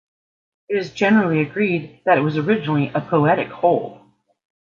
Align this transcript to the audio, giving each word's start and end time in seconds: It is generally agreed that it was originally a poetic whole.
It 0.67 0.77
is 0.77 0.93
generally 0.95 1.41
agreed 1.41 1.99
that 2.05 2.17
it 2.17 2.21
was 2.21 2.35
originally 2.35 2.87
a 2.89 3.01
poetic 3.01 3.49
whole. 3.49 4.01